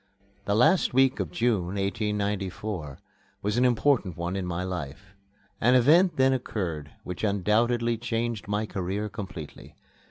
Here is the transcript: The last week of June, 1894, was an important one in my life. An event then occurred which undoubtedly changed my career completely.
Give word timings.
The 0.45 0.55
last 0.55 0.95
week 0.95 1.19
of 1.19 1.29
June, 1.29 1.65
1894, 1.75 2.97
was 3.43 3.55
an 3.55 3.63
important 3.65 4.17
one 4.17 4.35
in 4.35 4.47
my 4.47 4.63
life. 4.63 5.13
An 5.61 5.75
event 5.75 6.15
then 6.17 6.33
occurred 6.33 6.89
which 7.03 7.23
undoubtedly 7.23 7.99
changed 7.99 8.47
my 8.47 8.65
career 8.65 9.09
completely. 9.09 9.75